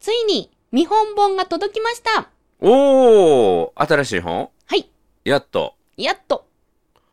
[0.00, 2.30] ついに見本本が届きました。
[2.58, 4.48] おー新しい本？
[4.64, 4.88] はい。
[5.24, 5.74] やっと。
[5.98, 6.46] やっと。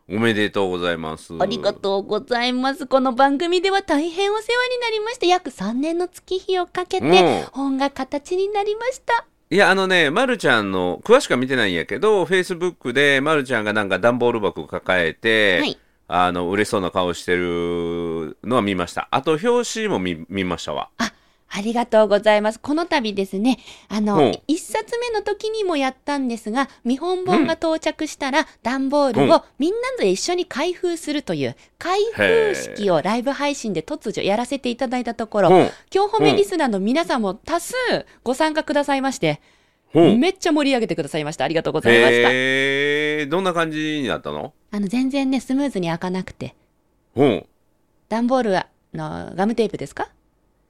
[0.09, 1.33] おめでとうございます。
[1.37, 2.87] ありがとうございます。
[2.87, 9.26] この番組では大変お世話になりまして、約3年の月日をかけてうん本が形になりました。
[9.50, 15.78] いや、あのね、まるちゃんの、詳しくは見てないんやけど、フェイスブックで、まるちゃんがなんか段ボール箱を抱えて、はい。
[16.08, 19.10] あの、嬉しそうな顔してるのは見ました。
[19.12, 20.90] あと、表紙も見見ましたわ。
[20.98, 21.12] あ、
[21.50, 22.59] ありがとうございます。
[22.59, 23.57] この度ですね、
[23.88, 35.55] あうのん、一冊目の時にもやったんですが、見本本が到着したら、段ボールうんをみんなで一緒に開封するという、開封式をライブ配信で突如やらせていただいたところ、うん。
[35.94, 37.73] 今日褒めリスナーの皆さんも多数
[38.23, 39.39] ご参加くださいまして、
[39.94, 40.20] うん。
[40.20, 41.45] めっちゃ盛り上げてくださいました。
[41.45, 42.30] ありがとうございました。
[42.30, 44.53] へー、どんな感じになったの？
[44.72, 46.55] あの、全然ね、スムーズに開かなくて、
[47.16, 47.45] うん。
[48.09, 50.09] 段ボールはのガムテープですか？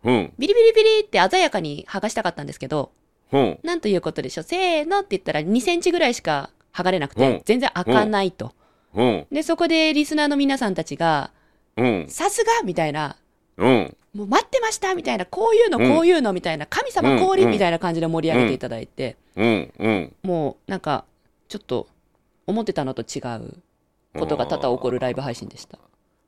[0.08, 0.34] うん。
[0.40, 2.92] ビリビリビリって鮮やかに剥がしたかったんですけど、
[3.34, 3.60] うん。
[3.62, 4.44] なんということでしょう。
[4.44, 8.54] せーのって言ったら2センチぐらいしか剥がれなくてうん、全然開かないと。
[8.96, 9.28] うん。
[9.32, 11.32] で、そこでリスナーの皆さんたちが、
[11.76, 12.06] うん。
[12.08, 13.18] さすがみたいな、
[13.58, 13.98] うん。
[14.14, 19.74] もう待ってましたみたいな、こういうの、うんこういうのみたいな、神様降臨うんみたいな感じで盛り上げていただいて、うん。
[19.78, 20.16] うん。
[20.24, 21.04] もうなんか、
[21.50, 21.88] ちょっと、
[22.48, 23.56] 思ってたのと違う
[24.18, 25.78] ことが多々起こるライブ配信でした。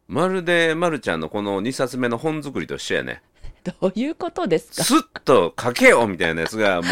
[0.09, 3.22] まるで、まるちゃんのこの2冊目の本作りと一緒やね。
[3.63, 4.83] どういうことですか？
[4.83, 6.88] スッと書けよみたいなやつが、も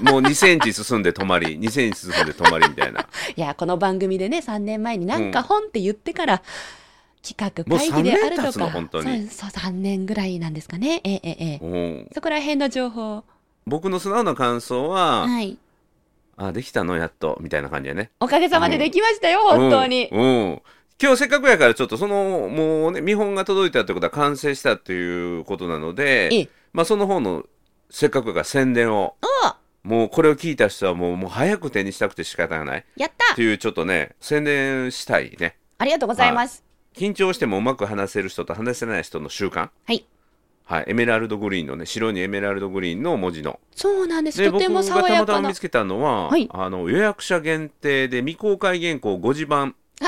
[0.00, 3.00] う、 もう2センチ進んで止まり、2センチ進んで止まりみたいな。
[3.36, 6.42] いや、この番組でね、3年前になんかうん本って言ってから、
[7.26, 11.00] 企画もう会議である3年経つのとか、本当にそうそう、3年ぐらいなんですかね。
[11.04, 13.24] ええええそこら辺の情報。
[13.66, 15.56] 僕の素直な感想は、はい。
[16.36, 16.96] あ、できたの？
[16.96, 18.10] やっと、みたいな感じやね。
[18.20, 20.08] おかげさまでできましたよ、本当に。
[20.12, 20.20] うん。
[20.20, 20.62] うん
[21.00, 26.48] 今日せっかくやからちょっとそのもうね見本が届いたってことは完成したっていうことなのでええ。
[26.72, 27.44] まあその方の
[27.90, 29.16] せっかくやから宣伝を。
[29.22, 29.54] お
[29.86, 32.78] もうこれを聞いた人はもうもう早く手にしたくて仕方がない。
[32.80, 33.34] っやった。
[33.34, 35.56] ていうちょっとね宣伝したいね。
[35.76, 36.64] ありがとうございます。
[36.94, 39.68] 緊張してもうまく話せる人と話せない人の習慣。
[39.84, 40.06] はい。
[40.64, 40.84] はい。
[40.86, 43.60] エメラルドグリーンのね白にエメラルドグリーンの文字の。
[43.74, 44.50] そうなんです。
[44.50, 45.40] とてもがたまた爽やかな。
[45.42, 46.48] ま見つけたのは、はい。
[46.50, 50.06] あの予約者限定で未公開原稿5時版あ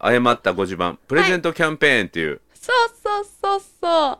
[0.00, 4.18] 誤った5時版プレゼントキャンペーンっていう、そうそうそうそう。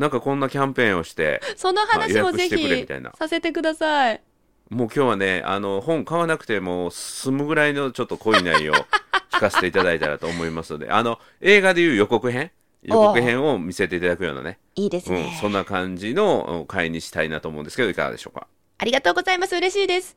[0.00, 4.22] なんかこんなキャンペーンをしてその話もぜ予約してくれみひたいなさせてください。
[4.70, 8.76] もう今日はねあの本買わなくても済むぐらいのちょっと濃い内容を
[9.30, 12.50] 聞かせていただいたらと思いますのであの映画でいう予告編？
[12.82, 18.46] 予告編を見せていただくようなね、いいですうんね。、そんな感じのうん回にしたいなと思うんですけどいかがでしょうか？
[18.78, 19.54] ありがとうございます。
[19.54, 20.16] 嬉しいです。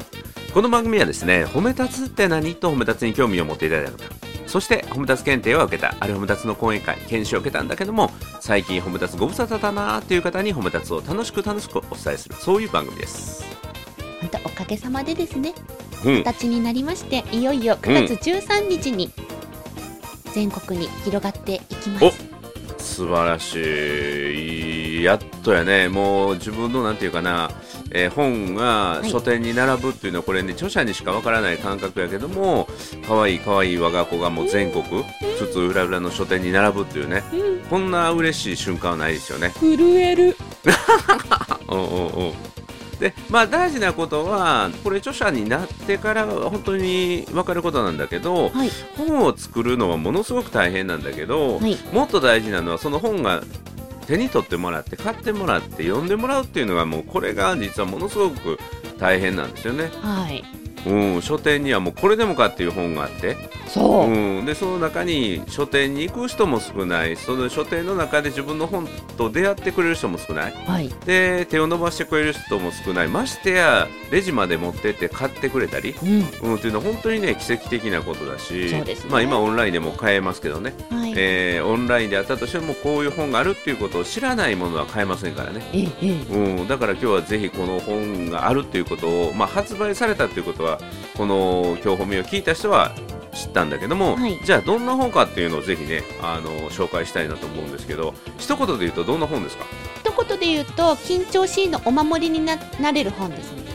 [0.53, 2.55] この番組はですね褒め立つって何？
[2.55, 3.97] と褒め立つに興味を持っていただいた方
[4.47, 13.45] そして褒め立つ検定を受けたあるいは褒め立つの講演会研修を受けたんだけども最近褒め立つご無沙汰だなーっていう方に褒め立つを楽しく楽しくお伝えするそういう番組です。
[14.19, 15.53] 本当おかげさまでですね。
[16.05, 16.23] うん。
[16.23, 19.09] 形になりまして、いよいよ9月13日に
[20.33, 22.31] 全国に広がっていきます。
[22.77, 25.03] 素晴らしい。
[25.03, 25.89] やっとやね。
[25.89, 27.49] もう自分のなんていうかな、
[27.91, 29.09] えー本がい。
[29.09, 32.67] 書店に並ぶっていうのはこれね著者にしかわからない感覚やけども
[33.07, 34.83] 可愛い可愛い我が子がもう全国
[35.37, 37.23] つつ裏裏の書店に並ぶっていうね。
[37.33, 39.51] うん、こんな嬉しい瞬間はないですよね。
[39.59, 40.35] 震える。
[41.69, 42.29] うんうんう。
[42.29, 42.33] ん
[43.01, 48.69] でまあ大事なことはこれ著者になってから本当に分かることなんだけど、はい。
[48.95, 51.77] 本を作るのはものすごく大変なんだけど、はい。
[51.91, 53.41] もっと大事なのはその本が
[54.11, 58.59] 手に取ってもらって買ってもらって読んでもらうっていうのがもうこれが実はものすごく
[58.99, 59.89] 大変なんですよね。
[60.01, 60.43] はい。
[60.85, 63.37] うん、書店にはもうこれでもかっていう本があって、
[63.73, 64.11] そう。
[64.11, 68.87] うん、でその中に書店に行く人も少ないその書店の中で自分の本
[69.17, 70.89] と出会ってくれる人も少ないはい。
[71.05, 76.49] で手を伸ばしてくれる人も少ないましてやレジまで持ってって買ってくれたり、うん。
[76.51, 81.13] うん、っていうのは本当にね奇跡的なことだしそうですねまあ、今オンラインでも買えますけどね、はい。
[81.15, 85.61] えーオンラインであったとしてもこういう本があるっていうことを知らないものは買えませんからね。
[86.29, 90.79] うん、だから今日はぜひこの本があるっていうことを、まあ、発売されたっていうことは
[91.15, 92.93] この今日褒めを聞いた人は
[93.33, 94.39] 知ったんだけども、はい。
[94.43, 99.65] じゃあどんな本かっていうのをぜひねあの紹介したいなと思うんですけど一言で言うとどんな本ですか？
[100.03, 103.70] 一言で言うと緊張しいのお守りにななれる本ですね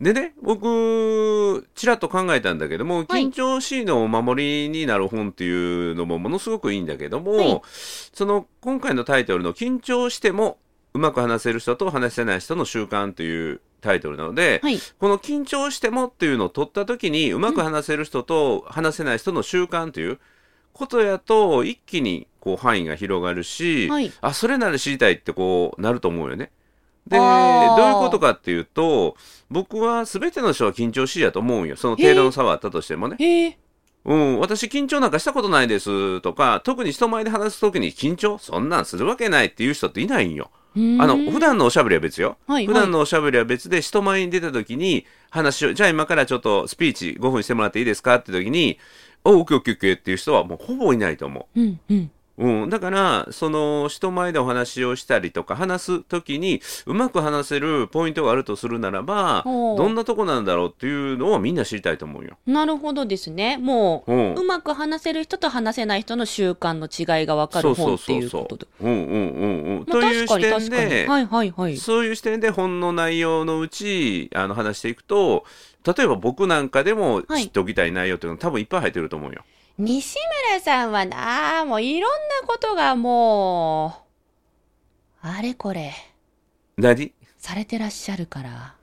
[0.00, 3.24] でね僕ちらっと考えたんだけどもはい。
[3.26, 7.60] 緊張しいのお守りになる本っていうのもものすごくいいんだけども、はい。
[7.64, 10.58] その今回のタイトルの「緊張しても
[10.94, 14.78] うまく話せる人と話せない人の習慣」というタイトルなので、はい。
[14.98, 20.18] この緊張してもっていうのを取った時にうまく話せる人と話せない人の習慣という
[20.72, 24.10] ことやと一気にこう範囲が広がるし、はい。
[24.22, 26.50] あそれなら知りたいってこうなると思うよね。
[27.10, 29.16] でどういうことかっていうと
[29.50, 31.76] 僕は全ての人は緊張しいやと思うんよ。
[31.76, 33.58] その程度の差はあったとしてもね。
[34.04, 40.50] うん、私緊張なんかしたことないですとか特に人前で話す時に緊張そんなんするわけないっていう人っていないんよ。
[40.74, 42.36] あの普段のおしゃべりは別よ。
[42.46, 48.78] はい普段のおしゃべりは別で人前に出た時に話をじゃあ今からちょっとスピーチ5分してもらっていいですかって時に
[49.24, 52.10] 「おオッケーオッケーオッケー」っていう人はもうほぼいないと思うんうん
[52.40, 52.46] う。
[52.46, 62.36] うん、だからその人前でお話をしたりとか話す時にうまく話せるポイントがあるとするならばどんなとこなんだろうっていうのをみんな知りたいと思うよ。
[62.46, 69.76] なるほどですねもう、うんうまく話せる人と話せない人の習慣の違いが分かる本っていうことでうんうんうんうん。
[69.78, 75.44] まあという視点で、はいはいはいそういう視点で本の内容のうちあの話していくと
[75.84, 79.42] 例えば僕なんかでもはい知っておきたい内容っていうの多分いっぱい入ってると思うよ。
[79.80, 80.16] 西
[80.50, 82.10] 村さんはなあもういろん
[82.42, 84.04] なことがも
[85.24, 85.94] うあれこれ
[86.76, 87.14] 何？
[87.38, 88.74] されてらっしゃるから。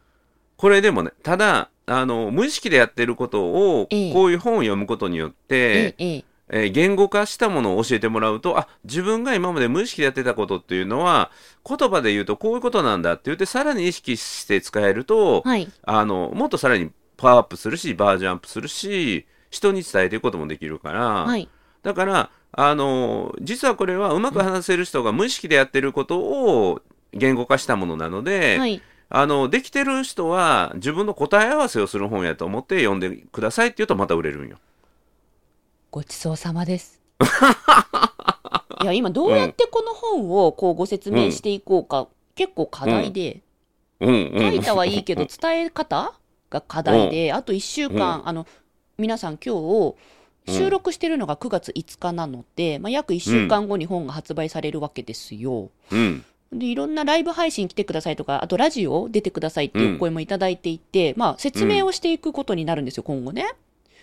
[0.56, 4.14] これでもねただあの無意識でやってることをええ。
[4.14, 11.30] こういう本を読むことによって、ええ言語化したものを教えてもらうとあ自分が今まで無意識でやってたことっていうのは
[11.64, 15.70] 言葉で言うとこういうことなんだって言ってさらに意識して使えると、はい。
[15.84, 21.50] あのもっとさらにパワーアップするしバージョンアップするし人に伝えていくこともできるから、はい。
[21.84, 26.82] だからあの実はこれはうまく話せる人が無意識でやってることを
[27.14, 28.82] 言語化したものなので、はい。
[29.10, 34.58] あのできてる人は自分の答え合わせをする本やと思って読んでくださいって言うとまた売れるんよ。
[35.92, 37.02] ごちそうさまです。
[38.82, 43.42] いや今どうやってこの本をこうご説明していこうか、結構課題で、
[44.00, 44.32] うん。
[44.34, 46.14] うん、書いたはいいけど伝え方
[46.50, 48.46] が課題で、あと1週間、あの
[48.98, 49.96] 皆さん今日
[50.52, 55.70] 収録してるのが9月5日なので、まあ、約1週間後に本が発売されるわけですよ。
[55.92, 63.46] うんでいろんなライブ配信来てくださいとかあとラジオ出てくださいっていうお声もいただいていて、まあ、説明をしていくことになるんですよ、今後ね。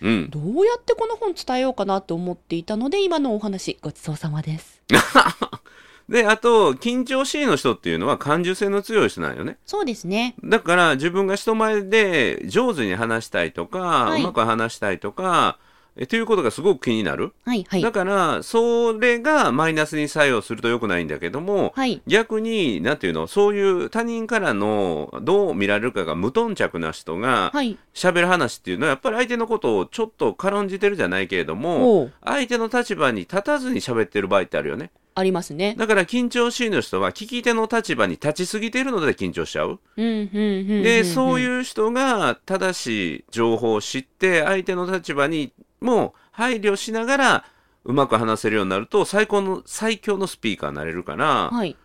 [0.01, 4.81] うん、どうやってこの本伝えようかなと思っていたので今のお話ごちそうさまです。
[6.07, 9.57] であと緊張しいの人っていうのは感受性の強い人なんよね。
[9.65, 10.35] そうですね。
[10.43, 15.57] だから自分が人前で上手に話したいとか、いうまく話したいとか
[15.97, 17.33] えということがすごく気になる。
[17.45, 17.91] はいはいだ。
[17.91, 22.01] からそれがマイナスに作用すると良くないんだけども、はい。
[22.05, 27.77] 逆に何ていうのそういう他人からのどう見られるかが無頓着な人がはい。
[27.93, 35.75] 喋る話っていうのはやっぱり相手のことをちょっと軽んじてるじゃないけれども相手の立場に立たずに喋ってる場合ってあるよねありますね。
[35.77, 39.79] だから緊張しいの人は聞き手の立場に立ちすぎているので緊張しちゃう。
[39.95, 47.45] でそうういう人が正しい情報を知って相手の立場にも配慮しながら
[47.85, 51.49] うまく話せるようになると最高の最強のスピーカーになれるから、ん。
[51.49, 51.75] はい。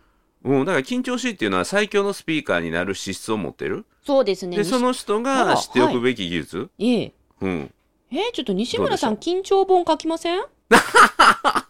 [0.43, 4.57] うん、だから緊張しいっていうのは最強のスピーカーになる資質を持ってるそうですね。
[4.57, 7.13] でその人あがら知っておくべき技術、いえ。
[7.41, 7.73] うん、
[8.11, 10.41] えーちょっと西村さんど緊張本書きません？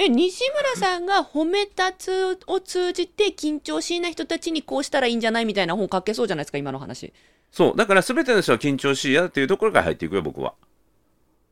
[0.00, 7.12] え西村さんが褒め立つを通じて緊張しいな人たちにこうしたらいいんじゃないみたいな本書けそうじゃないですか今の話。
[7.50, 7.76] そう。
[7.76, 10.54] だから全ての人は緊張しいやっていうところから入っていくよ僕は。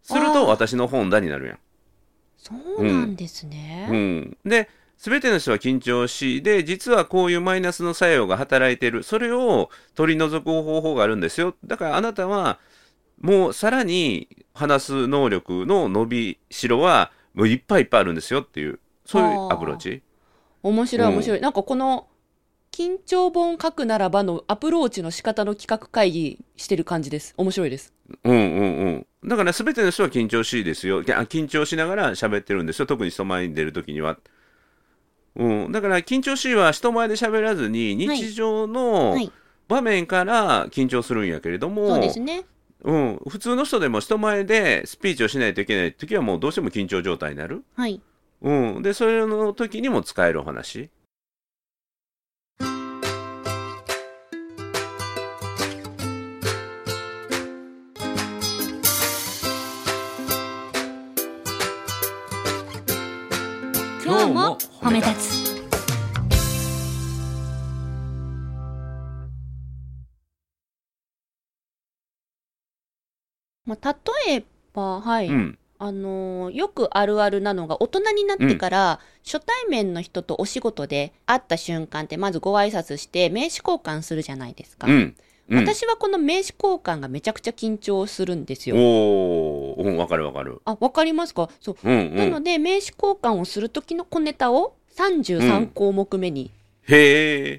[0.02, 1.58] すると私の本だになるやん。
[2.38, 9.02] そうなんですね、うん、で全ての人は緊張しで実はこういうマイナスの作用が働いてる。
[9.02, 11.56] それを取り除く方法があるんですよ。
[11.64, 12.60] だからあなたは
[13.20, 20.02] もうさらに話す能力の伸びしろはもういっぱいいっぱいあるんですよっていうそういうアプローチ。
[20.64, 21.12] 面白いうん。
[21.14, 22.08] 面白い、なんかこの
[22.72, 27.34] 緊張本書くならばのアプローチの仕方の企画会議してる感じです。
[27.36, 27.94] 面白いです。
[28.24, 29.28] うんうんうん。
[29.28, 31.04] だから全ての人は緊張しいですよ。
[31.04, 32.86] 緊張しながら喋ってるんですよ。
[32.86, 34.18] 特に人前に出る時には。
[35.36, 38.18] うん、だから緊張しいは人前で喋らずにはい。
[38.18, 39.30] 日常のはい。
[39.68, 42.44] 場面から緊張するんやけれども、そうですね
[42.86, 48.00] うん、普通の人でも人前でスピーチをしないといけない時はもうどうしても緊張状態になる、はい、
[48.42, 50.88] うん、でそれの時にも使えるお話。
[64.04, 65.15] 今日も褒め立
[73.66, 73.96] まあ、
[74.26, 75.28] 例えば、はい。
[75.28, 84.86] うんあのーよくあるあるなのが、大人になってから、初対面の人とお仕事で会った瞬間って、まずご挨拶して、名刺交換するじゃないですか。
[84.86, 85.16] うんうん
[85.58, 88.74] 私はこの名刺交換がめちゃくちゃ緊張するんですよ。
[88.76, 91.50] おーうんわかるわかるあ、わかりますか？
[91.60, 91.76] そう。
[91.84, 96.50] うんうなんので、名刺交換をする時の小ネタを33項目目に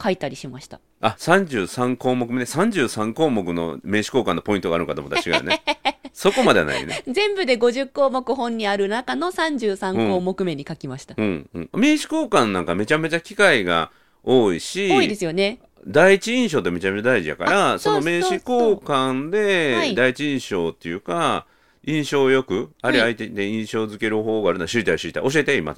[0.01, 0.79] 書いたりしました。
[0.99, 2.43] あ33項目目ね。
[2.43, 5.61] 33項目の名刺交換のポイントがあるのかと思ったら違うね。
[6.13, 7.03] そこまではないよね。
[7.07, 11.13] 全部で50項目本にある中の33項目目に書きました。
[11.15, 11.47] うん。
[11.53, 11.69] うん。
[11.73, 13.91] 名刺交換なんかめちゃめちゃ機会が
[14.23, 15.59] 多いし多いですよね。
[15.85, 19.89] 第一印象ってめちゃめちゃ大事やからあその名刺交換はい。
[19.89, 21.45] で第一印象っていうか、
[21.85, 23.13] 印象よくあれはい。
[23.13, 25.31] 相手で印象付ける方法があるのは知りたい知りたい。
[25.31, 25.77] 教えて今。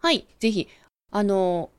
[0.00, 0.68] はい、ぜひ。
[1.10, 1.70] あの、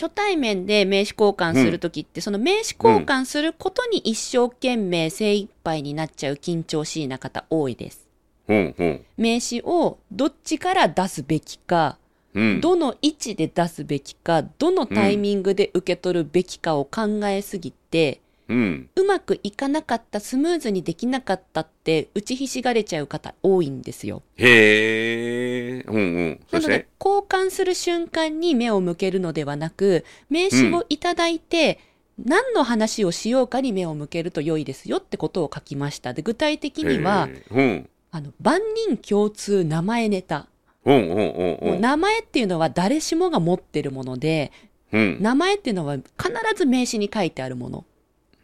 [0.00, 8.06] 初対面で名刺交換するときって、その名刺交換することに一生懸命精一杯になっちゃう緊張しいな方多いです。
[8.46, 9.04] うんうん。
[9.16, 11.98] 名刺をどっちから出すべきか、
[12.32, 12.60] うん。
[12.60, 24.22] どの位置で出すべきか、どのタイミングで受け取るべきかを考えすぎて、うんうまくいかなかった、スムーズにできなかったって打ちひしがれちゃう方多いんですよ。
[24.36, 26.00] へえうんう
[26.30, 31.78] んそなので交換する瞬間に目を向けるのではなく、名刺をいただいて、
[32.24, 36.14] 何の話をしようかに目を向けると良いですよってことを書きました。
[36.14, 40.48] で、具体的には、うんあの、万人共通名前ネタ。
[40.84, 44.52] うんうんうんもううん名前っていうのは誰しもが持ってるもので、
[44.90, 46.08] うん名前っていうのは必
[46.56, 47.84] ず名刺に書いてあるもの。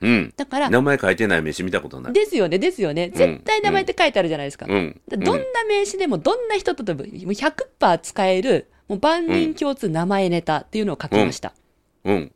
[0.05, 3.11] うんだから、名前書いてない名刺見たことないですよね、ですよね。
[3.15, 4.67] 絶対名前って書いてあるじゃないですか。
[4.69, 11.55] うんどんな名刺でもどんな人とでももう100%使える、もう万人共通名前ネタっていうのを書きました。
[12.05, 12.33] うん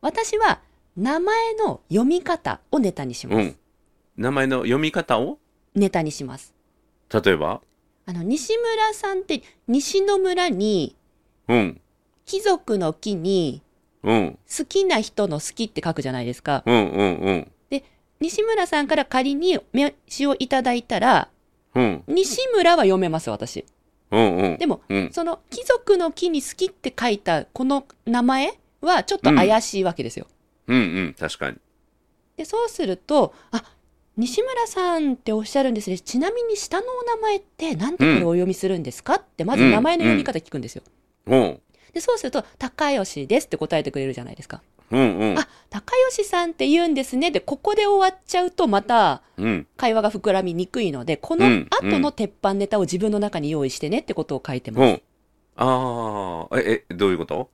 [0.00, 0.60] 私は
[0.96, 3.36] 名前の読み方をネタにします。
[3.38, 3.56] うん
[4.16, 5.38] 名前の読み方を？
[5.74, 6.52] ネタにします。
[7.12, 7.62] 例えば？
[8.04, 10.96] あの、西村さんって、西の村に、
[11.48, 11.80] うん
[12.26, 13.62] 貴族の木に、
[14.02, 14.38] うん。
[14.58, 16.62] 好きな人の好きって書くじゃないですか。
[16.66, 17.52] うんうんうん。
[18.20, 21.28] 西村さんから仮に名刺をいただいたら、
[21.74, 22.04] うん。
[22.06, 23.64] 西村は読めます、私。
[24.12, 24.58] うんうん。
[24.58, 25.10] でも、うん。
[25.12, 30.28] その貴族の木に好きって書いたこの名前はちょっと怪しいわけですよ。
[30.68, 31.14] うんうん。
[31.18, 31.56] 確かに。
[32.36, 33.64] で、そうすると、あ、
[34.16, 35.98] 西村さんっておっしゃるんですね。
[35.98, 39.14] ちなみに下のお名前ってなんてこれお読みするんですか？
[39.14, 40.82] って、まず名前の読み方聞くんですよ。
[41.26, 41.60] うん
[41.92, 44.62] で、そうすると、高吉ですって答えてくれるじゃないですか。
[44.90, 47.30] うんうんあ、高吉さんって言うんですね。
[47.30, 54.82] で、ここで終わっちゃうと、またうん会話が膨らみにくいので、このうん後の鉄板ネタを自分の中に用意してねってことを書いてます。
[54.82, 55.02] うん
[55.54, 57.50] ああええどういうこと？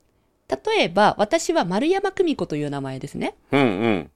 [0.49, 3.35] 例えば、私は丸山久美子という名前ですね。
[3.51, 4.11] うんうん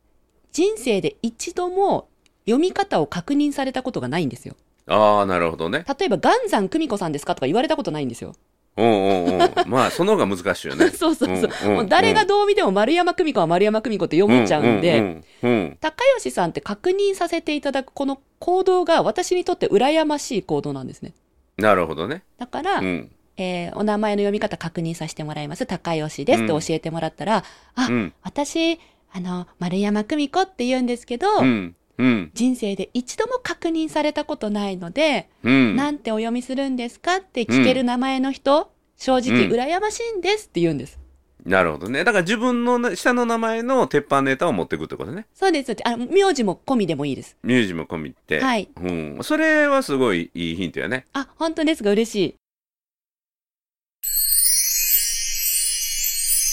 [0.51, 2.08] 人生で一度も
[2.46, 4.56] 読み方を確認されたことがないんですよ。
[4.86, 8.36] ああなるほどね例えば、元山久美子さんですかとか言われたことないんですよ。
[8.75, 9.51] うんうんうん。
[9.68, 10.89] まあその方が難しいよね。
[10.96, 11.51] そうそうそう。
[11.65, 15.77] うんうんもう誰がどう見ても丸山久美子は丸山久美子って読めちゃうんで、うんうん。
[15.80, 21.13] 高吉さんって確認させていただくこの行動が私にとって羨ましい行動なんですね。
[21.58, 22.24] なるほどね。
[22.38, 23.12] だから、うん。
[23.38, 25.65] えーお名前の読み方確認させてもらいます。
[25.65, 27.44] 高吉ですって教えてもらったら、
[27.75, 28.13] あ、うん。
[28.24, 28.80] 私、
[29.12, 32.31] あの、丸山久美子って言うんですけど、うんうん。
[32.33, 35.75] 人生で一度も確認されたことないので、うん。
[35.75, 39.51] なんてお読みするんですかって聞ける名前の人、正直うん。
[39.51, 41.00] 羨ましいんですって言うんです。
[41.45, 42.03] なるほどね。
[42.03, 45.25] だから自分のな下の名前の鉄板ネタを持っていくってことね。
[45.33, 45.75] そうです。
[45.83, 47.38] あの、名字も込みでもいいです。
[47.43, 48.69] ミュージも込みってはい。
[48.81, 51.05] うん、それはすごいいいヒントやね。
[51.13, 52.35] あ、本当ですが嬉しい。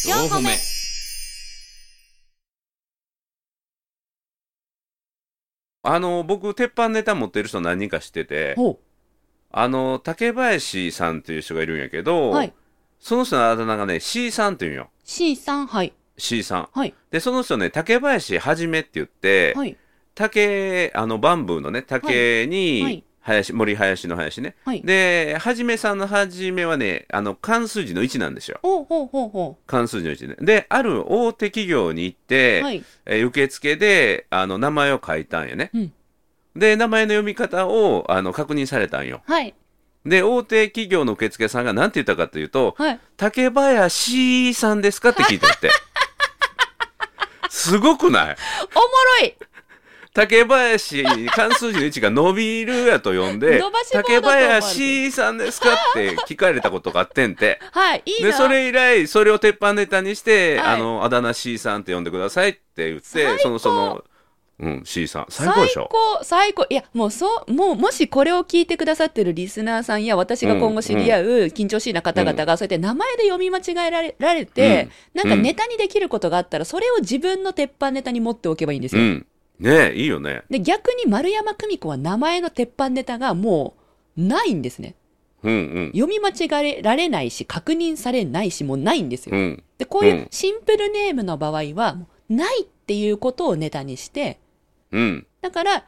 [0.08, 0.79] 4個目
[5.82, 8.78] あの僕鉄板ネタ持ってる人何人か知っててほ
[9.50, 12.02] あの竹林さんっていう人がいるんやけう。
[12.02, 12.52] ど、はい。
[12.98, 15.92] その人のあだ名がね C さんって言うんよ C さん、はい。
[16.18, 16.94] C さんはい。
[17.10, 19.76] でその人ね竹林はじめって言って、はい。
[20.14, 24.82] 竹あのバンブーのね竹に、はいはい林森林の林ねはい。
[24.82, 28.58] ではじめさんのはじめはねあの漢数字の1なんですよ
[29.66, 32.64] 漢数字の1ねである大手企業に行って、う。
[32.64, 32.84] はい。
[33.06, 35.92] えー受付であの名前を書いたんやね、うん
[36.56, 39.54] で名前の読み方をあの確認されたんよはい。
[40.04, 43.00] で大手企業の受付さんが何て言ったかというとはい。
[43.16, 45.70] 「竹林さんですか?」って聞いてって
[47.50, 48.36] すごくない？
[48.74, 48.84] おも
[49.20, 49.34] ろい
[50.12, 53.62] 竹林関数字の位置が伸びるやと呼んで
[53.92, 57.60] 竹林さんですかって聞かれたことがあってんて。
[57.72, 58.28] はい、いいな。
[58.28, 60.74] でそれ以来それを鉄板ネタにして、はい。
[60.74, 64.04] あのあだ名 C さんって呼んでくださいって言ってそのその
[64.58, 65.26] うん C さん。
[65.30, 65.88] 最高でしょ。
[65.88, 66.66] 最高、最高。
[66.68, 79.02] いや、もうそう、もう、もしこれを聞いてくださってるリスナーさんや、私が今後知り合う緊張しいな方々が、そうやって名前で読み間違えられられて、なんかネタにできることがあったら、それを自分の鉄板ネタに持っておけばいいんですよ。
[79.02, 79.26] うん
[79.60, 80.42] ねえいいよね。
[80.50, 83.74] で、逆に丸山久美子は名前の鉄板ネタがも
[84.16, 84.94] う、ないんですね。
[85.42, 85.86] うんうん。
[85.92, 89.36] 読み間違えられないし、確認されないし、もうないんですよ。
[89.36, 89.62] うん。
[89.78, 90.28] で、こういううん。
[90.30, 91.96] シンプルネームの場合は、
[92.28, 94.40] ないっていうことをネタにして、
[94.92, 95.26] うん。
[95.40, 95.84] だから、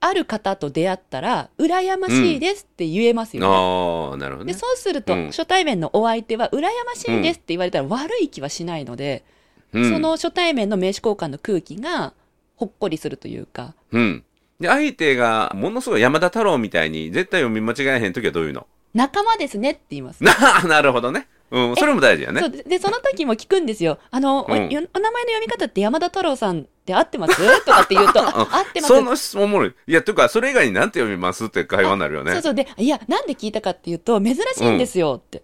[0.00, 3.48] ある方と出会ったら、羨ましいですって言えますよね。
[3.48, 4.54] で、ああなるほどね。
[4.54, 5.26] そうすると、うん。
[5.26, 9.24] 初対面のお相手は、羨ましいですって言われたら悪い気はしないので、
[9.72, 9.90] うん。
[9.90, 12.14] その初対面の名刺交換の空気が、
[12.62, 14.24] ほっこりするというか、うん。
[14.60, 18.68] で相手がものすごい山田太郎みたいに絶対読み間違えへん時はどういうの？
[18.94, 20.22] 仲間ですねって言います。
[20.22, 20.32] な
[20.68, 21.26] なるほどね。
[21.50, 22.40] うんそれも大事やね。
[22.40, 23.98] そうでで、その時も聞くんですよ。
[24.10, 24.54] あの、おうん。
[24.54, 27.34] お名前の読み方って山田太郎さんって合ってます？
[27.66, 28.94] とかって言うと、 あ合ってます。
[28.94, 29.74] その質問おもろい。
[29.88, 31.46] いやというかそれ以外に何て読みます？
[31.46, 32.32] って会話になるよね。
[32.34, 32.54] そうそう。
[32.54, 35.42] で、いや、なんで聞いたかっていうと、珍しいんですよって。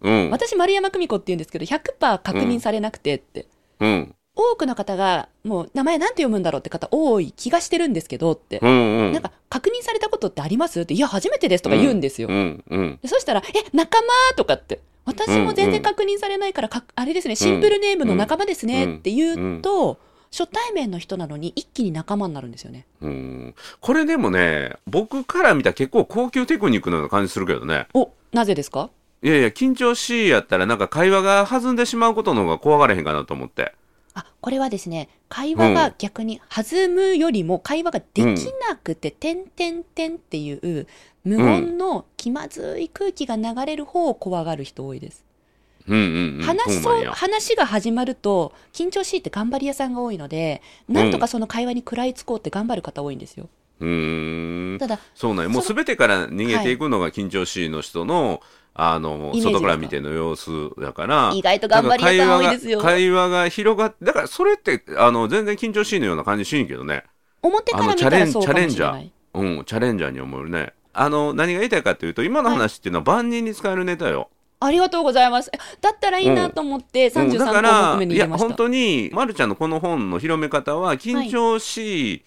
[0.00, 0.30] うん。
[0.30, 3.46] 私、丸山久美子って言うんですけど、100%確認されなくてって。
[3.80, 8.58] うん多くの方が、もう、名前なんて読むんだろうって方多い気がしてるんですけどって。
[8.62, 9.12] うんうん。
[9.12, 10.80] なんか、確認されたことってあります？
[10.80, 12.28] って、いや、初めてですとか言うんですよ。
[12.28, 12.98] うんうん。
[13.00, 14.80] でそしたら、え、仲間とかって。
[15.04, 19.98] 私も全然確認されないから、かあれですね、シンプルネームの仲間ですねって言うと、
[20.36, 22.86] 初対面の人なのに一気に仲間になるんですよね。
[23.02, 23.54] うん。
[23.80, 27.86] これでもね僕から見たら結構高級テクニックのような感じするけどね。
[27.94, 28.90] お、なぜですか？
[29.22, 33.74] いやいや緊張しいやったらなんか会話が弾んでしまうことの方が怖がれへんかなと思って
[34.14, 38.22] あ、これはですね、会話が逆に弾むよりも会話ができ
[38.68, 40.86] なくて、てんてんてんっていう
[41.24, 45.24] 無言の気まずい空気が流れる方を怖がる人多いです。
[45.86, 53.48] うんうんうん話そう、話が始まると、緊張しいって頑張り屋さんが多いので、なんとかその会話に食らいつこうって頑張る方多いんですよ。
[53.80, 54.78] うーん。
[54.78, 55.48] ただ、そうなんや。
[55.50, 58.40] もうその全てから逃げていくのが緊張しいの人の、
[58.74, 61.32] あの外から見ての様子だから。
[61.32, 62.80] 意外と頑張り屋さん多いですよ。
[62.80, 67.04] 会話が広がってだからそれってあの全然緊張しいのような感じしんけどね。
[67.42, 69.12] 表から見たらそうかもしれない。
[69.34, 70.72] うんチャレンジャーに思えるね。
[70.92, 75.50] あの何が言いたいかというと今の話っていうのは万人に使えるネタよ、ありがとうございます。
[75.52, 77.28] えだったらいいなと思って、うん。
[77.30, 78.54] 33項目目にいや本。
[78.54, 82.22] 当に、ま、るちゃんのこの本の広め方は緊張しいっ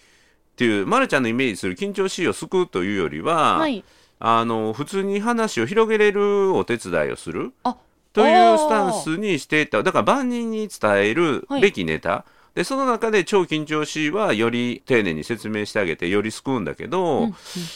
[0.56, 3.84] ていう、ま、るちゃんのイメージする緊張しいを救うというよりは、はい。
[4.20, 7.76] あの普通に話を広げれるお手伝いをするあ、
[8.12, 9.82] というスタンスにしていった。
[9.82, 17.34] だから万人に伝えるはいべきネタ、でその中で超緊張しいはより丁寧に説明してあげてより救うんだけど、うんうん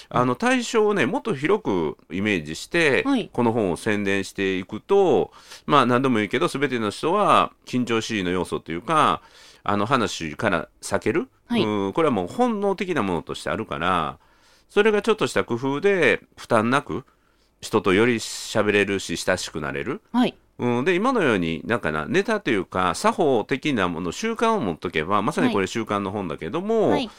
[0.08, 3.30] あの対象をねもっと広くイメージして、はい。
[3.32, 5.30] この本を宣伝していくと
[5.66, 9.22] まあ何度も言うけど全ての人は緊張しいの要素というか
[9.62, 11.62] あの話から避ける、はい。
[11.62, 14.18] うんこれはもう本能的なものとしてあるから
[14.72, 17.04] それがちょっとした工夫で負担なく
[17.60, 20.00] 人とより喋れるし親しくなれる。
[20.12, 20.34] はい。
[20.58, 27.10] うん、で今のようになんかなネタというか作法的なもの習慣を持っとけばまさにこれ習慣の本だけども、はい。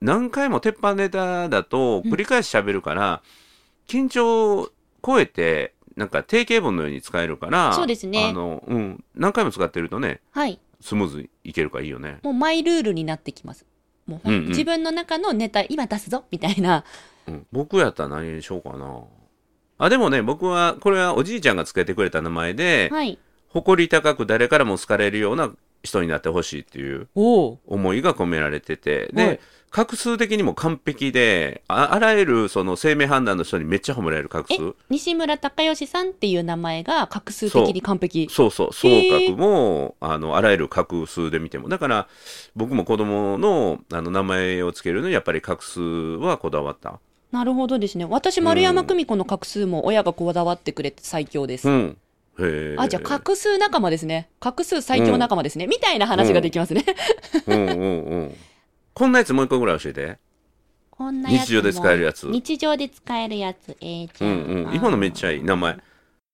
[0.00, 3.22] 何回も鉄板ネタだと繰り返し喋るから、
[3.88, 4.70] 緊張を
[5.04, 10.60] 超えてなんか定型文のように使えるからそうですねあの、うん、何回も使ってるとねはい。
[10.80, 12.20] スムーズにいけるからいいよね。
[12.22, 13.66] もうマイルールになってきます。
[14.06, 16.84] もう、うんうん自分の中のネタ、今出すぞみたいな。
[17.26, 19.04] うん、僕やったら何にしようかな。
[19.78, 23.18] あでもね僕はこれはおじいちゃんがつけてくれた名前で、はい。
[23.48, 25.50] 誇り高く誰からも好かれるような
[25.82, 27.08] 人になってほしいっていう。
[27.14, 38.28] 思いが込められててで、はい画数的にも完璧でああらゆるその生命判断の人にめっちゃ褒められる画え数、西村隆義さんっていう名前が画数的に完璧。
[38.30, 42.08] そうそう総へー角もあのあらゆる画数で見てもだから
[42.56, 46.98] 僕も子供のあの名前をつけるのにやっぱり画数はこだわった
[47.30, 48.04] なるほどですね。
[48.04, 51.68] 私、丸山久美子の画数も親がこだわってくれて最強です。
[51.68, 51.96] うん
[52.78, 54.30] あ、じゃあ画数仲間ですね。
[54.40, 55.66] 画数最強仲間ですね。
[55.66, 56.84] みたいな話ができますね。
[57.46, 58.34] うんうんうん
[58.94, 60.18] こんなやつもう一個ぐらい教えて。
[60.90, 62.26] こんなやつも日常で使えるやつ。
[62.26, 63.76] 日常で使えるやつ。
[63.80, 64.74] えー、じうゃあ、んうん。
[64.74, 65.78] 今のめっちゃいい名前。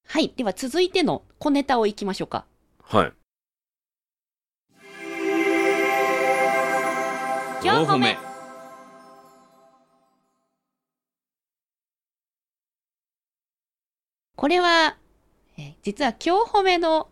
[0.09, 0.33] はい。
[0.37, 2.45] では続いての小ネタをいきましょうか。
[2.83, 3.13] はい。
[7.63, 8.17] 4歩目
[14.37, 14.97] これは、
[15.59, 17.09] えー実は今日褒めの？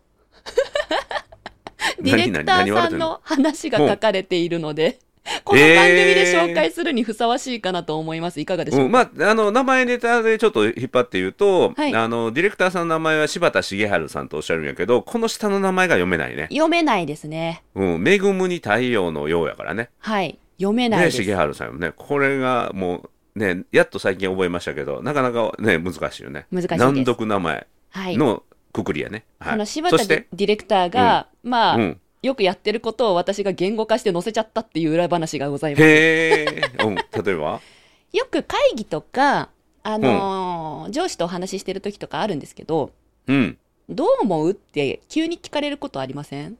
[2.01, 4.99] ディレクターさんの話が書かれているので、
[5.43, 8.39] この番組で紹介するにふさわしいかなと思います。
[8.39, 16.47] いかがでしょううん、まあ、あの、名前ネタでちょっと引っ張って言うと、はいあの、ディレクターさんの名前は柴田茂治さんとおっしゃるんやけど、この下の名前が読めないね。
[16.51, 17.63] 読めないですね。
[17.73, 19.89] うん、恵むに太陽のようやからね。
[19.99, 20.37] はい。
[20.57, 21.23] 読めないね、です。
[21.23, 26.45] 茂治さんもね、これがもう、ね、やっと最近覚えましたけど、なかなかね、難しいよね。
[26.51, 28.17] 難しいです難読名前はい。
[28.17, 29.25] のくくりやね。
[29.39, 32.01] はいこの柴田ディレクターが、まあ、うん。
[32.25, 35.83] よくやってることを私が言語化して載せちゃったっていう裏話がございます。
[35.83, 37.61] へえ、うん、例えば？
[38.13, 39.49] よく会議とか、
[39.83, 42.91] あのー上司とお話ししてる時とかあるんですけど、
[43.27, 43.57] うん。
[43.89, 46.57] どう思うって急に聞かれることありません？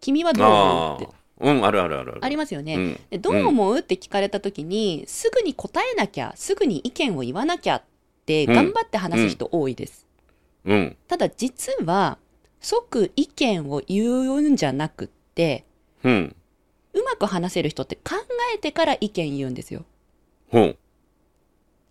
[0.00, 1.10] 君はどう思うあってあ。
[1.38, 2.76] うん、あるあるあるありますよね。
[2.76, 7.82] うんでどう思うって聞かれた時に、すぐに答えなきゃ、すぐに意見を言わなきゃっ
[8.24, 10.06] てうん頑張って話す人多いです。
[10.64, 10.96] うん。
[11.08, 12.16] ただ実は、
[12.66, 15.64] 即意見を言うんじゃなくって、
[16.02, 16.36] うん。
[16.94, 18.16] うまく話せる人って考
[18.56, 19.84] えてから意見言うんですよ。
[20.52, 20.76] うん。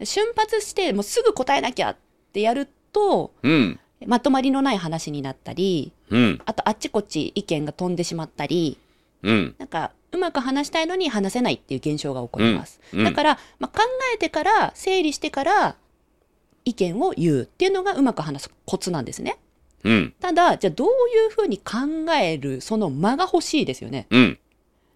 [0.04, 1.98] 瞬発してもうすぐ答えなきゃっ
[2.34, 3.80] てやると、うん。
[4.06, 6.42] まとまりのない話になったり、うん。
[6.46, 8.78] あとあっちこっち意見が飛んでしまったり、
[9.24, 9.56] うん。
[9.58, 12.82] なんかうまく話したいのに話せないっていう現象が起こります。
[12.94, 15.78] だから、まあ、考えてから、整理してから
[16.66, 19.38] 意見を言うっていうのがうまく話すコツなんですね。
[19.86, 20.14] うん。
[20.20, 20.92] ただ、じゃあどうい
[21.28, 24.08] うふうに考えるその間が欲しいですよね。
[24.10, 24.40] うん。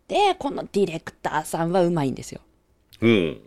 [0.08, 2.42] で、このディレクターさんはうまいんですよ。
[3.02, 3.42] うん。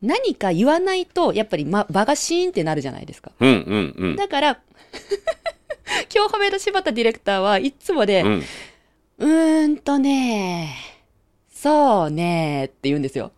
[0.00, 3.32] 何か言わないと、やっぱり、ま、場がシーンってなるじゃないですか。
[3.40, 3.48] うん。
[3.48, 3.94] うん。
[3.98, 4.16] うん。
[4.16, 4.60] だから、
[6.14, 8.22] 今日褒めた柴田ディレクターはいつもで、
[9.18, 10.76] うーんとね、
[11.52, 13.32] そうねって言うんですよ。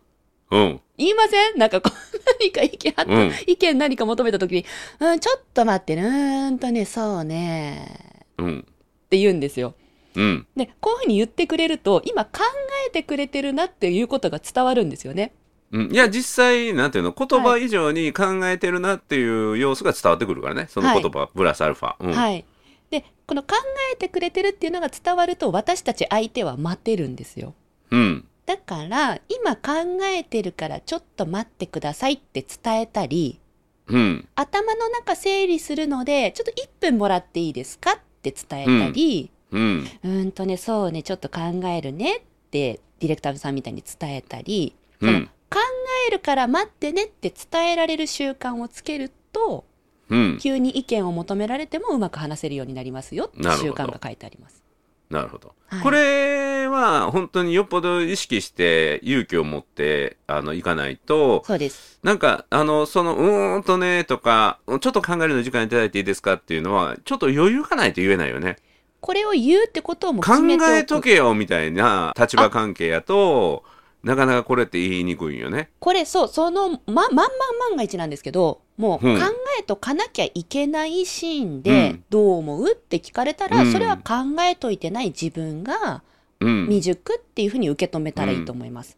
[0.51, 0.81] うん。
[0.97, 1.57] 言いません？
[1.59, 1.97] なんかこう、
[2.39, 4.65] 何か意見あった、うん意見何か求めたときに、
[4.99, 8.59] うん、ちょっと待ってね、うーんとね、そうねうん。
[8.59, 9.75] って言うんですよ。
[10.15, 10.47] うん。
[10.55, 12.41] で、こういうふうに言ってくれると、今考
[12.87, 15.33] えてくれてるなっていうことが伝わるんですよね。
[15.71, 22.45] うん、いや実際なんていうの言葉以上に考えてるなっていう様子が伝わってくるからねその言葉、プラスアルファ、うんはい。
[22.91, 23.55] で、この考
[23.91, 27.53] えてくれてるっていうのが伝わると、私たち相手は待てるんですよ。
[27.91, 33.39] うんだから、今考えてるからちょっと待ってくださいって伝えたり、
[33.87, 34.27] うん。
[34.35, 39.87] 頭の中整理するので、ちょっと1分もらっていいですかって伝えたり、うん。
[40.03, 45.29] うーんとね、そうね、ちょっと考えるねって、ディレクターさんみたいに伝えたり、うん。
[45.49, 45.59] 考
[46.07, 49.65] えるから待ってねって伝えられる習慣をつけると、
[50.09, 50.37] うん。
[50.39, 54.63] 急に意見を求められてもうまく話せるようになりますよって習慣が書いてあります。
[55.09, 55.83] なるほど、はい。
[55.83, 61.99] これは本当によっぽど意識して勇気を持ってあのいかないとそうです。
[62.03, 68.57] なんかあのそのうーんとねとかちょっと考えるの時間いただいていいですかっていうのはちょっと余裕がないと言えないよね。
[69.01, 70.33] これを言うってことをもう考
[70.67, 73.63] えとけよみたいな立場関係やと
[74.03, 75.69] なかなかこれって言いにくいんよね。
[75.79, 77.29] これそうそのままんまん
[77.69, 79.19] 万が一なんですけどもううん。
[79.19, 79.25] 考
[79.59, 82.03] えとかなきゃいけないシーンうでん。
[82.09, 83.71] どう思うって聞かれたら、うん。
[83.71, 86.01] それは考えといてない自分がうん
[86.39, 88.97] 未熟っていうふうに受け止めたらいいと思います。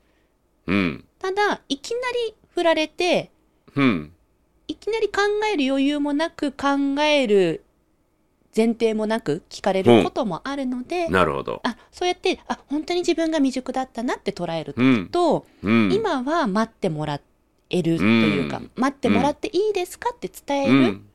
[0.65, 1.05] うん。
[1.19, 1.97] ただいきな
[2.27, 3.31] り振られて
[3.75, 4.11] うん。
[4.67, 5.21] いきなり考
[5.53, 7.63] える余裕もなく考える
[8.55, 11.61] 前提もなく聞かれることもあるので、なるほど。
[11.63, 15.09] あそうやってあ本当に自分が未熟だったなって捉えるうん。
[15.09, 15.93] と、うん。
[15.93, 17.21] 今は待ってもら
[17.69, 18.71] えるというか、うん。
[18.75, 21.05] 待ってもらっていいですかって伝える、うん。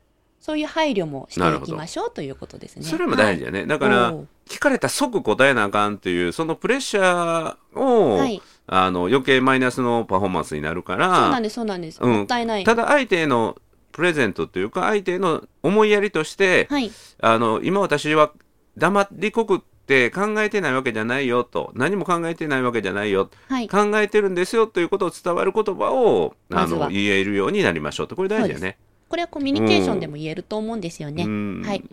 [0.40, 2.84] そういう配慮もしていきましょうということですね。
[2.84, 4.14] それも大事だね、だから
[4.52, 12.12] 聞かれたら即答えなあかんっていうそのプレッシャーを、はい、あの余計マイナスのパフォーマンスになるかそうならんですそうなんです、うん。
[12.12, 12.64] もったいない。
[12.64, 13.56] ただ相手への
[13.92, 16.90] プレゼントというか相手への思いやりとして、はい。
[17.20, 18.32] あの今私は
[18.76, 23.68] 黙りこくって考えてないわけじゃないよと何も考えてないわけじゃないよはい。
[23.68, 28.16] 考えてるんですよということを伝わる言葉をあの言えるようになりましょうと。
[28.16, 28.76] これ大事だよね。
[29.08, 31.24] これはコミュニケーションでも言えると思うんですよね。
[31.24, 31.62] うん。
[31.64, 31.84] はい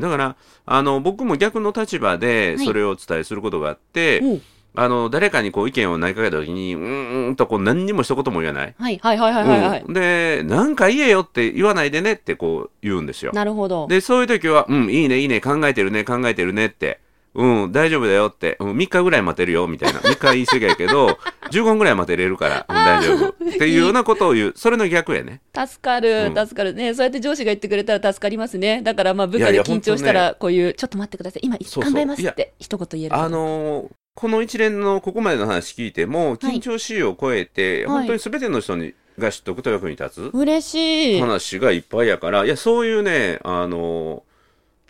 [0.00, 0.36] だから
[0.66, 4.42] あの僕も逆の立場ではいそれをお伝えすることがあって、うん
[4.74, 8.74] あの誰かにこう意見を投げかけた時にうーんとこう何にも一言も言わない。
[8.78, 13.32] はいはいはいはいはい、はいうんでなんか言えよって言わないでねってこう言うんですよ。
[13.34, 13.88] なるほど。
[13.88, 17.00] でそういう時は「うんいいねいいね考えてるね考えてるね」って
[17.34, 21.18] 「うん大丈夫だよ」って「うん、3日ぐらい待てるよ」みたいな3日は言い過ぎやけど
[21.50, 25.40] 15分ぐらい待てれるから、うん、大丈夫っていうようなことを言うそれの逆やね。
[25.54, 26.94] 助かる、うん助かるね。
[26.94, 28.82] そうやって上司が言ってくれたら助かりますね。
[28.82, 31.40] だからまあ部下いやいやで緊張したら、こういう、ちょっと待ってください。
[31.44, 33.16] 今考えますいやって一言言える。
[33.16, 41.20] あのーこの一連のここまでの話聞いても緊張しいを超えて、はい本当に全ての人にが知っておくと役に立つ嬉しい。
[41.20, 44.29] 話がいっぱいやからいやそういうねあのー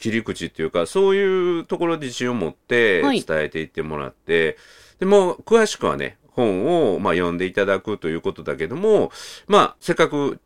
[0.00, 4.56] 切り口っていうかそういうところで自信を持ってはい伝えていってもらって、
[4.98, 9.12] でもう詳しくはね本をまあ読んでいただくということだけども
[9.46, 10.40] まあせっかく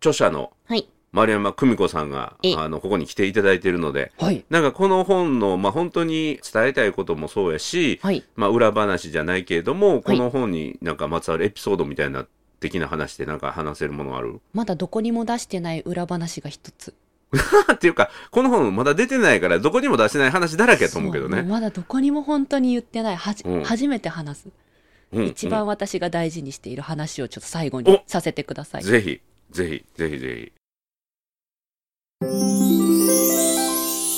[0.00, 0.86] 著者のはい。
[1.12, 4.44] 丸山久美子さんがえあのここに来ていただいているのではい。
[4.50, 8.22] なんかこの本の、まあ、本当に伝えたいこともそうやし、はい。
[8.34, 12.26] まあ、裏話じゃないけれどもこの本になんかまつわるエピソードみたいな
[12.60, 14.40] 的な話でなんか話せるものある？
[14.52, 16.92] まだどこにも出してない裏話が一つ。
[17.72, 21.42] っていうかこの本まだ出てないからどこにも出してない話だらけやと思うけどね。
[21.42, 23.16] まだどこにも本当に言ってない。
[23.16, 24.48] はじうん初めて話す。
[25.12, 28.82] うん一番私が大事にしている話をちょっと最後おにさせてください。
[28.82, 30.52] ぜひぜひぜひぜひ。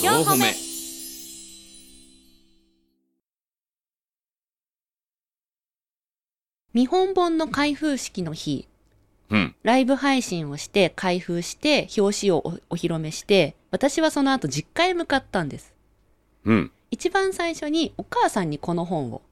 [0.04, 0.68] 四歩目
[6.74, 8.68] 見本本の開封式の日、
[9.30, 9.54] うん。
[9.62, 15.74] ライブ配信をして開封して表紙をおお披露目して私はその後実家へ向かったんです。
[16.44, 16.72] うん。
[16.90, 19.22] 一番最初にお母さんにこの本を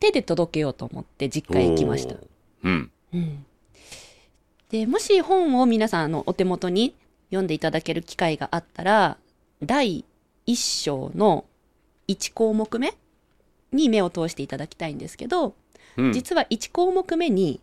[0.00, 2.16] 手で届けようと思って実家へ行きました。
[2.64, 2.90] うん。
[3.14, 3.46] うん。
[4.70, 6.94] でもし本を皆さんあのお手元に
[7.30, 9.16] 読んでいただける機会があったら
[9.62, 10.04] 第
[10.46, 11.44] 1章の
[12.08, 12.94] 1項目目
[13.72, 15.54] に目を通していただきたいんですけど、
[15.96, 16.12] うん。
[16.12, 17.60] 実は1項目目に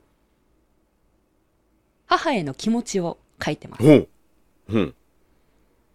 [2.18, 3.84] 母への気持ちを書いてます。
[3.84, 4.08] ほう
[4.70, 4.96] うん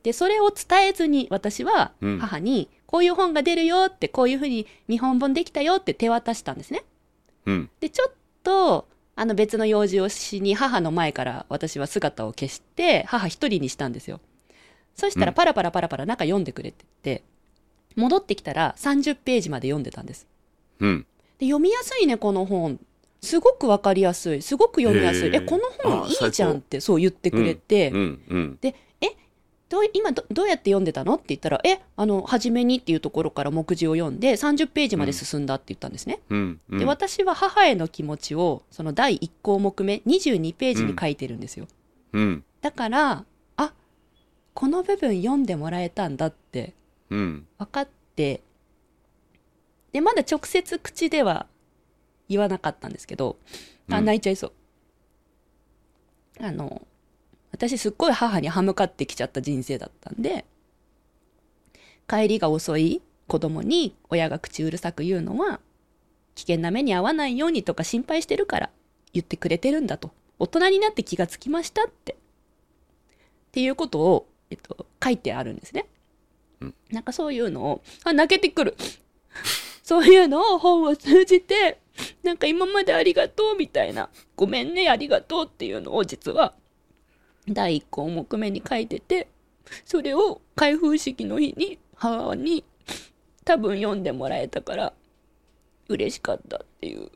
[0.02, 6.84] で、それを伝えずに私はうん母にこういう本が出るよってこういうふうに見本本できたよって手渡したんですね。
[7.46, 14.20] うんで、ちょっとあの別の用事をしに母の前から私は姿を消して母一人にしたんですよ。
[14.94, 17.22] そしたうんらパラパラパラパラ中読んでくれてて、
[17.96, 20.26] 戻ってきたら30ページまで読んでたんです。
[20.80, 21.06] うん
[21.38, 22.80] で読みやすいねこの本
[23.20, 24.42] すごくわかりやすい。
[24.42, 25.34] すごく読みやすい。
[25.34, 28.58] えこの本あいいじゃんってそう言ってくれて、うんうん
[29.68, 36.78] どう今どどうやって読んでたのって言ったらえあの初めにっていうところから目次を読んで30ページまで進んだって言ったんですね、うんうん。
[36.78, 41.68] で私は母への気持ちをその第1項目目22ページに書いてるんですよ、
[42.12, 42.44] うん。
[42.62, 43.24] だから
[43.56, 43.72] あ
[44.54, 46.74] この部分読んでもらえたんだって
[47.10, 47.46] うん。
[47.58, 48.40] 分かって
[49.92, 51.46] でまだ直接口では
[52.28, 53.36] 言わなかったんですけど
[53.90, 54.04] あうん。
[54.04, 54.52] 泣いちゃいそう、
[56.40, 56.86] あの
[57.52, 60.44] 私すっごい母に歯向かってきちゃった人生だったんで
[62.08, 65.60] 帰りが遅い子供に親が口うるさく言うのは
[66.34, 68.70] 危険な目に遭わないようにとか心配してるから
[69.12, 70.12] 言ってくれてるんだと。
[70.38, 72.12] 大人になって気がつきましたって。
[72.12, 72.16] っ
[73.50, 75.86] ていうことを、えっと、書いてあるんですね。
[76.90, 78.76] なんかそういうのを、あ、泣けてくる。
[79.82, 81.80] そういうのを本を通じて、
[82.22, 86.54] なんか今までありがとうみたいな、ごめんね、ありがとうっていうのを実は、
[87.48, 89.28] 第1項目目に書いてて、
[89.84, 92.64] それを開封式の日に母に
[93.44, 94.92] 多分読んでもらえたから、
[95.88, 97.10] 嬉しかったっていう。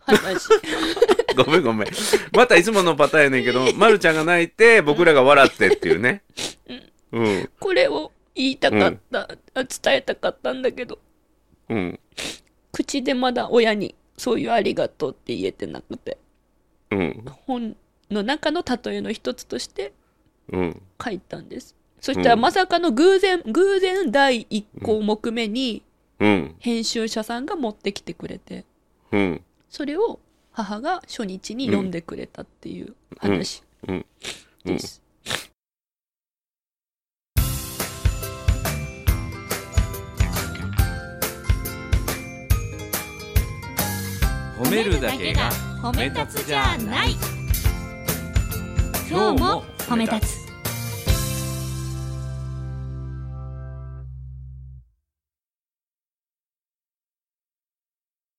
[0.00, 0.48] 話。
[1.36, 1.88] ごめんごめん。
[2.32, 6.22] またいつものパターンやねんけど、ま、るちゃんが泣いて僕らが笑ってっていうね。
[7.12, 7.50] うん。
[7.60, 10.98] これを言いたかった、あ伝えたかったんだけど、
[11.68, 12.00] うん。
[12.72, 16.18] 口でまだ親にそういうありがとうって言えてなくて。
[16.90, 17.24] うん。
[17.46, 17.76] 本
[18.10, 19.92] の中の例えの一つとして
[20.52, 20.82] うん。
[21.02, 21.74] 書いたんです。
[22.00, 25.82] そしたらまさかの偶然、偶然第1項目目に
[26.18, 26.56] うん。
[26.58, 28.64] 編集者さんが持ってきてくれて、
[29.12, 29.42] うん。
[29.70, 34.06] それを母が初日に読んでくれたっていう話うん。
[34.64, 35.02] です。
[44.58, 47.12] 褒めるだけが褒め立つじゃない。
[49.08, 50.36] 今日も褒め立つ。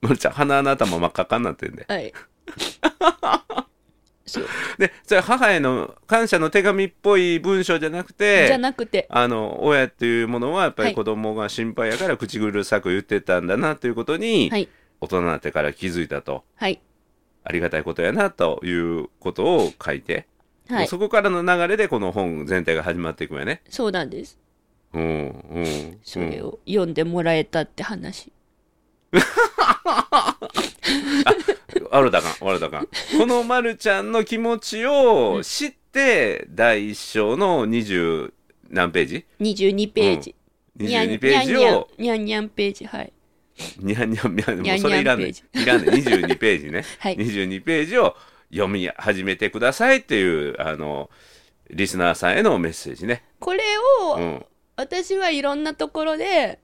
[0.02, 1.86] まるちゃん鼻の頭真っ赤っかになってんで。
[1.88, 2.12] はい。
[4.26, 4.46] そう
[4.78, 8.18] でそれ母への感謝の手紙っぽい文章じゃなくじゃ
[8.50, 10.92] てなくて、あの親っていうものはやっぱはい。
[10.92, 14.68] り子供が心配やから口うるさく言ってたんだなということに、はい。
[15.02, 16.82] 大人になってから気づいたとはい。
[17.44, 20.28] ありがたいことやなということを書いて、
[20.68, 20.88] はい。
[20.88, 23.62] そこからの流れでこの本全体が始まっていくんやね。
[23.70, 24.38] そうなんです。
[24.94, 28.32] うんうん、それを読んでもらえたって話。
[31.92, 38.32] あるだかんあるだかんこのまるちゃんの気持ちを知って第一章の20
[38.70, 40.36] 何ページ？22ページ。
[40.76, 43.12] にゃん ?22 ページをにゃんにゃんページ、はい。
[43.80, 45.66] にゃんにゃんにゃんもうそれいらんねんにゃんい。
[45.66, 47.18] らんねん22ページね、 はい。
[47.18, 48.16] 22ページを
[48.52, 51.10] 読み始めてくださいっていうあの
[51.70, 53.24] リスナーさんへのメッセージね。
[53.40, 53.64] これ
[54.02, 54.46] を、うん。
[54.76, 56.60] 私はいろんなところで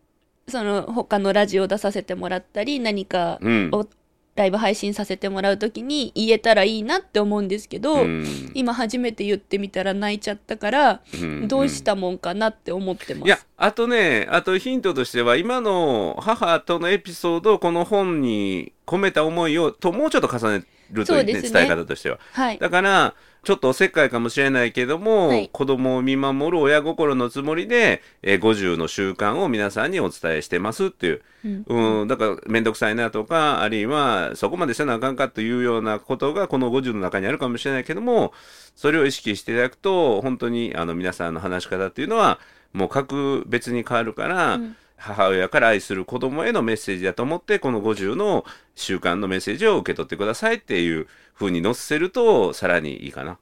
[0.48, 3.70] その他のラジオ出させてもらったり何かうん。
[3.72, 3.88] を
[4.36, 13.28] ライブ配信させてもらうときに言えたらいいなって思うんですけど、うん今初めて言ってみたら泣いちゃったから、うんどうしたもんかなって思ってます。
[13.28, 22.58] いやあとねあとヒントとしては今の母とのエピソードをこの本に込めた思いをともうちょっと重ねるという、ねそうですね伝え方としてははい。
[22.58, 23.14] だから
[23.46, 25.50] ちょっとおせっかいかもしれないけども、はい。
[25.50, 32.02] 子供を見守る親心のつもりで、えー50の習慣を皆さんにお伝えしてますっていう、うん。
[32.02, 38.34] うん、だから面倒くさいなとかあるいはそこまでせなあかんかというようなことがこの50の中にあるかもしれないけども
[38.76, 42.40] それを意識していただくと本当にあの皆さんの話し方っていうのは
[42.74, 53.38] もう格別に変わるから、うん母親から愛する子供へのメッセージだと思ってこの50の習慣のメッセージを受け取ってくださいっていう風に載せるとさらにいいかな。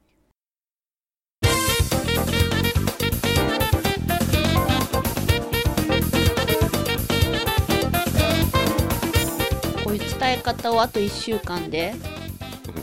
[9.84, 11.94] こういう伝え方をあと1週間で、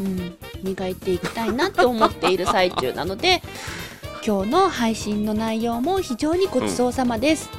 [0.01, 3.43] うん、磨いていきたいなと思っている最中なので
[4.25, 7.51] 今日の配信の内容も非常にごちそうさまです。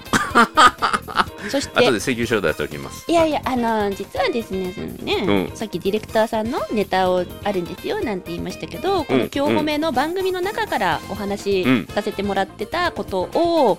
[1.50, 3.12] そして後で請求書を出しておきます。
[3.12, 5.58] いやいや、あの実はですね、そのね、うん。
[5.58, 11.88] さっきディレクターさんのネタをあるんですよなんて言いましたけど、この今日褒めの番組の中からお話しうん。
[11.88, 13.78] させてもらってたことを、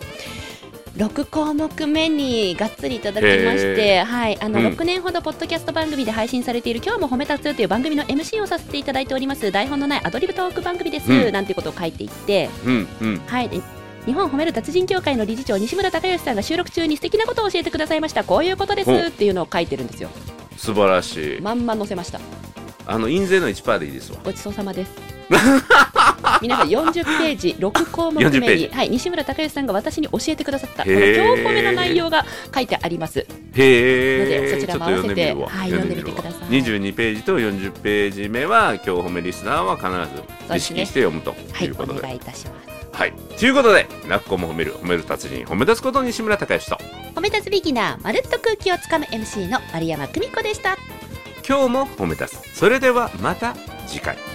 [0.97, 4.67] 6項目目にがっつりいただきまして、はい、あの、うん。
[4.69, 9.51] 6年ほどポッドキャスト番組で配信されている今日も褒め立つという番組の MC をさせていただいております。
[9.51, 11.33] 台本のないアドリブトーク番組です、うん。
[11.33, 13.19] なんてことを書いていって、うんうん。
[13.27, 13.63] はい、で
[14.05, 18.25] 日本褒める達人協会の理事長西村孝之さんが収録中に素敵なことを教えてくださいました。
[18.25, 18.91] こういうことです。
[18.91, 19.09] お。
[19.09, 20.11] っていうのを書いてるんですよ。
[20.59, 21.41] 素晴らしい。
[21.41, 22.21] まんま載せました。
[22.87, 24.19] あの印税の1%でいいですわ。
[24.25, 24.93] ごちそうさまです
[26.41, 34.19] 皆さん40ページ6項目40ページ目に、はい、西村孝之さんが私に教えてくださったこのへー今日褒めの内容が書いてありますへえ。
[34.19, 39.89] のでそちらも合わせてはい読んでみてください22ページと40ページ目は今日褒めリスナーは必
[40.49, 42.01] ず意識して読むとはいいうおことで。
[42.01, 43.13] 願いいたしますはい。
[43.39, 46.77] ということで、なっこも褒める、褒める達人、褒め立つこと西村孝之と、
[47.15, 50.77] 褒め立つビギナーまるっと空気をつかむ MC の丸山久美子でした
[51.49, 52.55] 今日も褒め立つ。
[52.55, 53.55] それではまた
[53.87, 54.32] 次回。